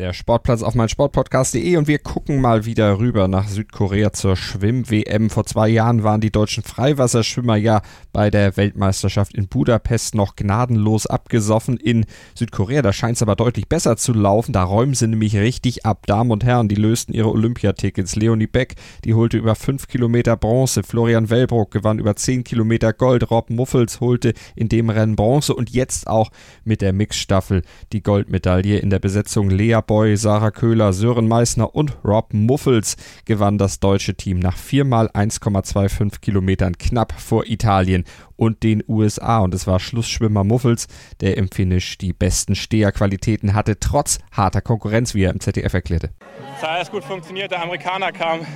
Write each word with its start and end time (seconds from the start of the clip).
der 0.00 0.14
Sportplatz 0.14 0.62
auf 0.62 0.74
meinsportpodcast.de 0.74 1.76
und 1.76 1.86
wir 1.86 1.98
gucken 1.98 2.40
mal 2.40 2.64
wieder 2.64 2.98
rüber 2.98 3.28
nach 3.28 3.48
Südkorea 3.48 4.14
zur 4.14 4.34
Schwimm-WM. 4.34 5.28
Vor 5.28 5.44
zwei 5.44 5.68
Jahren 5.68 6.02
waren 6.02 6.22
die 6.22 6.32
deutschen 6.32 6.62
Freiwasserschwimmer 6.62 7.56
ja 7.56 7.82
bei 8.10 8.30
der 8.30 8.56
Weltmeisterschaft 8.56 9.34
in 9.34 9.48
Budapest 9.48 10.14
noch 10.14 10.36
gnadenlos 10.36 11.06
abgesoffen. 11.06 11.76
In 11.76 12.06
Südkorea, 12.34 12.80
da 12.80 12.94
scheint 12.94 13.16
es 13.16 13.22
aber 13.22 13.36
deutlich 13.36 13.68
besser 13.68 13.98
zu 13.98 14.14
laufen. 14.14 14.54
Da 14.54 14.62
räumen 14.62 14.94
sie 14.94 15.06
nämlich 15.06 15.36
richtig 15.36 15.84
ab. 15.84 16.06
Damen 16.06 16.30
und 16.30 16.44
Herren, 16.44 16.68
die 16.68 16.76
lösten 16.76 17.12
ihre 17.12 17.28
Olympiatickets. 17.28 18.16
Leonie 18.16 18.46
Beck, 18.46 18.76
die 19.04 19.12
holte 19.12 19.36
über 19.36 19.54
5 19.54 19.86
Kilometer 19.86 20.34
Bronze. 20.38 20.82
Florian 20.82 21.28
Wellbrock 21.28 21.72
gewann 21.72 21.98
über 21.98 22.16
10 22.16 22.44
Kilometer 22.44 22.94
Gold. 22.94 23.30
Rob 23.30 23.50
Muffels 23.50 24.00
holte 24.00 24.32
in 24.56 24.70
dem 24.70 24.88
Rennen 24.88 25.16
Bronze 25.16 25.54
und 25.54 25.68
jetzt 25.68 26.06
auch 26.06 26.30
mit 26.64 26.80
der 26.80 26.94
Mixstaffel 26.94 27.62
die 27.92 28.02
Goldmedaille 28.02 28.78
in 28.78 28.88
der 28.88 28.98
Besetzung 28.98 29.50
Lea 29.50 29.80
Boy, 29.90 30.16
Sarah 30.16 30.52
Köhler, 30.52 30.92
Sören 30.92 31.26
Meissner 31.26 31.74
und 31.74 31.98
Rob 32.04 32.32
Muffels 32.32 32.96
gewann 33.24 33.58
das 33.58 33.80
deutsche 33.80 34.14
Team 34.14 34.38
nach 34.38 34.56
viermal 34.56 35.08
1,25 35.08 36.20
Kilometern 36.20 36.78
knapp 36.78 37.12
vor 37.20 37.44
Italien 37.46 38.04
und 38.36 38.62
den 38.62 38.84
USA. 38.86 39.40
Und 39.40 39.52
es 39.52 39.66
war 39.66 39.80
Schlussschwimmer 39.80 40.44
Muffels, 40.44 40.86
der 41.20 41.36
im 41.36 41.50
Finish 41.50 41.98
die 41.98 42.12
besten 42.12 42.54
Steherqualitäten 42.54 43.52
hatte, 43.52 43.80
trotz 43.80 44.20
harter 44.30 44.60
Konkurrenz, 44.60 45.16
wie 45.16 45.24
er 45.24 45.32
im 45.32 45.40
ZDF 45.40 45.74
erklärte. 45.74 46.10
Es 46.56 46.62
hat 46.62 46.70
alles 46.70 46.90
gut 46.92 47.02
funktioniert. 47.02 47.50
Der 47.50 47.60
Amerikaner 47.60 48.12
kam 48.12 48.46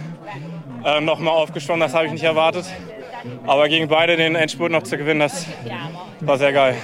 äh, 0.84 1.00
nochmal 1.00 1.34
aufgeschwommen, 1.34 1.80
das 1.80 1.94
habe 1.94 2.06
ich 2.06 2.12
nicht 2.12 2.22
erwartet. 2.22 2.64
Aber 3.44 3.68
gegen 3.68 3.88
beide 3.88 4.16
den 4.16 4.36
Endspurt 4.36 4.70
noch 4.70 4.84
zu 4.84 4.96
gewinnen, 4.96 5.18
das 5.18 5.46
war 6.20 6.38
sehr 6.38 6.52
geil 6.52 6.76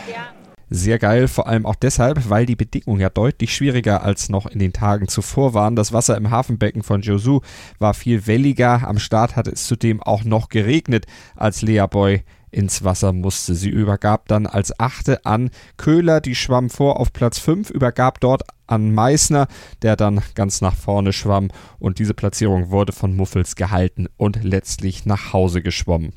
sehr 0.71 1.01
geil, 1.01 1.27
vor 1.27 1.49
allem 1.49 1.67
auch 1.67 1.75
deshalb, 1.75 2.31
weil 2.31 2.47
die 2.47 2.57
Bedingungen 2.57 3.01
ja 3.01 3.11
deutlich 3.11 3.55
schwieriger 3.55 4.05
als 4.05 4.29
noch 4.29 4.47
in 4.47 4.61
den 4.61 4.73
Tagen 4.73 5.09
zuvor 5.09 5.53
waren. 5.53 5.75
Das 5.75 5.93
Wasser 5.93 6.17
im 6.17 6.31
Hafenbecken 6.31 6.85
von 6.85 7.03
Josu 7.03 7.41
war 7.81 7.93
viel 7.93 8.27
welliger. 8.29 8.87
Am 8.87 9.01
Start 9.01 9.35
hatte 9.35 9.51
es 9.51 9.67
zudem 9.67 10.01
auch 10.01 10.23
noch 10.23 10.49
geregnet, 10.49 11.07
als 11.35 11.63
Lea 11.63 11.87
Boy 11.91 12.23
ins 12.53 12.85
Wasser 12.85 13.13
musste. 13.13 13.55
Sie 13.55 13.69
übergab 13.69 14.29
dann 14.29 14.47
als 14.47 14.79
Achte 14.79 15.25
an 15.25 15.51
Köhler, 15.77 16.21
die 16.21 16.35
schwamm 16.35 16.71
vor 16.71 16.99
auf 16.99 17.13
Platz 17.13 17.39
5, 17.39 17.71
übergab 17.71 18.21
dort 18.21 18.43
an 18.67 18.95
Meißner, 18.95 19.49
der 19.83 19.97
dann 19.97 20.21
ganz 20.35 20.61
nach 20.61 20.75
vorne 20.75 21.13
schwamm 21.13 21.49
und 21.79 21.99
diese 21.99 22.15
Platzierung 22.15 22.71
wurde 22.71 22.93
von 22.93 23.17
Muffels 23.17 23.57
gehalten 23.57 24.07
und 24.17 24.43
letztlich 24.45 25.07
nach 25.07 25.33
Hause 25.33 25.63
geschwommen. 25.63 26.13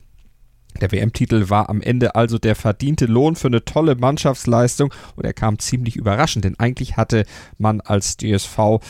Der 0.83 0.91
WM-Titel 0.91 1.49
war 1.49 1.69
am 1.69 1.79
Ende 1.79 2.15
also 2.15 2.37
der 2.37 2.55
verdiente 2.55 3.05
Lohn 3.05 3.37
für 3.37 3.47
eine 3.47 3.63
tolle 3.63 3.95
Mannschaftsleistung 3.95 4.93
und 5.15 5.23
er 5.23 5.31
kam 5.31 5.57
ziemlich 5.57 5.95
überraschend, 5.95 6.43
denn 6.43 6.59
eigentlich 6.59 6.97
hatte 6.97 7.23
man 7.57 7.79
als 7.79 8.17
DSV 8.17 8.81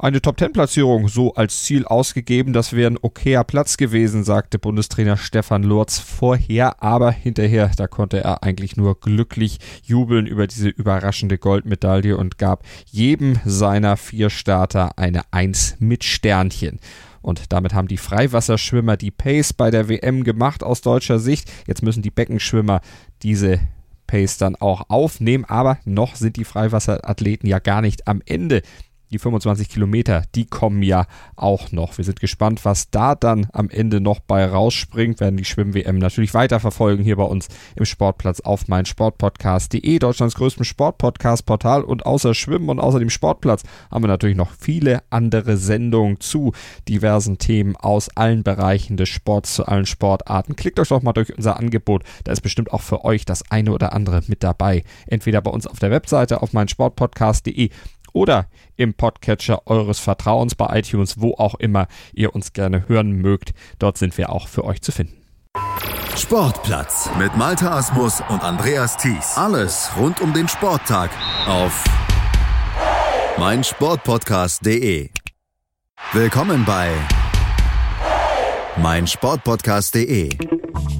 eine 0.00 0.20
Top-10-Platzierung 0.20 1.06
so 1.06 1.34
als 1.34 1.62
Ziel 1.62 1.84
ausgegeben. 1.84 2.52
Das 2.52 2.72
wäre 2.72 2.90
ein 2.90 2.98
okayer 3.00 3.44
Platz 3.44 3.76
gewesen, 3.76 4.24
sagte 4.24 4.58
Bundestrainer 4.58 5.16
Stefan 5.16 5.62
Lurz 5.62 6.00
vorher, 6.00 6.82
aber 6.82 7.12
hinterher, 7.12 7.70
da 7.76 7.86
konnte 7.86 8.18
er 8.18 8.42
eigentlich 8.42 8.76
nur 8.76 8.98
glücklich 8.98 9.58
jubeln 9.84 10.26
über 10.26 10.48
diese 10.48 10.68
überraschende 10.68 11.38
Goldmedaille 11.38 12.16
und 12.16 12.38
gab 12.38 12.64
jedem 12.86 13.38
seiner 13.44 13.96
vier 13.96 14.28
Starter 14.30 14.98
eine 14.98 15.22
Eins 15.30 15.76
mit 15.78 16.02
Sternchen. 16.02 16.80
Und 17.22 17.52
damit 17.52 17.74
haben 17.74 17.88
die 17.88 17.96
Freiwasserschwimmer 17.96 18.96
die 18.96 19.10
Pace 19.10 19.52
bei 19.52 19.70
der 19.70 19.88
WM 19.88 20.24
gemacht 20.24 20.62
aus 20.62 20.80
deutscher 20.80 21.18
Sicht. 21.18 21.50
Jetzt 21.66 21.82
müssen 21.82 22.02
die 22.02 22.10
Beckenschwimmer 22.10 22.80
diese 23.22 23.60
Pace 24.06 24.38
dann 24.38 24.56
auch 24.56 24.88
aufnehmen, 24.88 25.44
aber 25.44 25.78
noch 25.84 26.16
sind 26.16 26.36
die 26.36 26.44
Freiwasserathleten 26.44 27.48
ja 27.48 27.60
gar 27.60 27.80
nicht 27.80 28.08
am 28.08 28.22
Ende 28.26 28.62
die 29.10 29.18
25 29.18 29.68
Kilometer, 29.68 30.24
die 30.34 30.46
kommen 30.46 30.82
ja 30.82 31.06
auch 31.36 31.72
noch. 31.72 31.98
Wir 31.98 32.04
sind 32.04 32.20
gespannt, 32.20 32.64
was 32.64 32.90
da 32.90 33.14
dann 33.14 33.48
am 33.52 33.70
Ende 33.70 34.00
noch 34.00 34.20
bei 34.20 34.44
rausspringt. 34.44 35.20
Werden 35.20 35.36
die 35.36 35.44
Schwimm-WM 35.44 35.98
natürlich 35.98 36.34
weiterverfolgen 36.34 37.04
hier 37.04 37.16
bei 37.16 37.24
uns 37.24 37.48
im 37.76 37.84
Sportplatz 37.84 38.40
auf 38.40 38.68
meinsportpodcast.de, 38.68 39.98
Deutschlands 39.98 40.34
größtem 40.34 40.64
Sportpodcast-Portal. 40.64 41.82
Und 41.82 42.06
außer 42.06 42.34
Schwimmen 42.34 42.68
und 42.68 42.80
außer 42.80 42.98
dem 42.98 43.10
Sportplatz 43.10 43.62
haben 43.90 44.04
wir 44.04 44.08
natürlich 44.08 44.36
noch 44.36 44.52
viele 44.58 45.02
andere 45.10 45.56
Sendungen 45.56 46.20
zu 46.20 46.52
diversen 46.88 47.38
Themen 47.38 47.76
aus 47.76 48.08
allen 48.16 48.42
Bereichen 48.42 48.96
des 48.96 49.08
Sports, 49.08 49.54
zu 49.54 49.66
allen 49.66 49.86
Sportarten. 49.86 50.56
Klickt 50.56 50.78
euch 50.80 50.88
doch 50.88 51.02
mal 51.02 51.12
durch 51.12 51.36
unser 51.36 51.58
Angebot. 51.58 52.04
Da 52.24 52.32
ist 52.32 52.40
bestimmt 52.40 52.72
auch 52.72 52.82
für 52.82 53.04
euch 53.04 53.24
das 53.24 53.50
eine 53.50 53.72
oder 53.72 53.92
andere 53.92 54.22
mit 54.26 54.42
dabei. 54.42 54.84
Entweder 55.06 55.40
bei 55.40 55.50
uns 55.50 55.66
auf 55.66 55.78
der 55.78 55.90
Webseite 55.90 56.42
auf 56.42 56.52
meinsportpodcast.de 56.52 57.70
oder 58.12 58.46
im 58.76 58.94
Podcatcher 58.94 59.66
eures 59.66 59.98
Vertrauens 59.98 60.54
bei 60.54 60.78
iTunes, 60.78 61.20
wo 61.20 61.34
auch 61.34 61.54
immer 61.56 61.86
ihr 62.12 62.34
uns 62.34 62.52
gerne 62.52 62.88
hören 62.88 63.12
mögt. 63.12 63.52
Dort 63.78 63.98
sind 63.98 64.16
wir 64.18 64.30
auch 64.30 64.48
für 64.48 64.64
euch 64.64 64.82
zu 64.82 64.92
finden. 64.92 65.18
Sportplatz 66.16 67.08
mit 67.18 67.36
Malta 67.36 67.76
Asmus 67.76 68.20
und 68.28 68.42
Andreas 68.42 68.96
Thies. 68.96 69.36
Alles 69.36 69.90
rund 69.96 70.20
um 70.20 70.32
den 70.32 70.48
Sporttag 70.48 71.10
auf 71.46 71.84
meinsportpodcast.de. 73.38 75.10
Willkommen 76.12 76.64
bei 76.64 76.90
meinsportpodcast.de. 78.78 80.30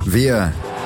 Wir 0.04 0.52